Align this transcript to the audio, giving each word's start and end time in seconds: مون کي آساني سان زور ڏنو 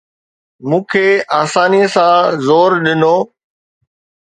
مون 0.69 0.81
کي 0.91 1.05
آساني 1.41 1.83
سان 1.93 2.15
زور 2.45 2.69
ڏنو 2.83 3.15